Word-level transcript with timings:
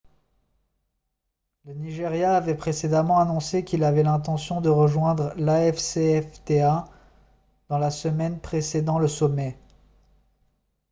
le 1.65 1.75
nigeria 1.75 2.35
avait 2.35 2.57
précédemment 2.57 3.19
annoncé 3.19 3.63
qu'il 3.63 3.83
avait 3.83 4.01
l'intention 4.01 4.59
de 4.59 4.67
rejoindre 4.67 5.31
l'afcfta 5.37 6.85
dans 7.69 7.77
la 7.77 7.91
semaine 7.91 8.39
précédant 8.39 8.97
le 8.97 9.07
sommet 9.07 9.59